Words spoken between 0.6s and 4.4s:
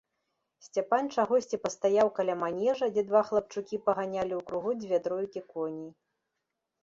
Сцяпан чагосьці пастаяў каля манежа, дзе два хлапчукі паганялі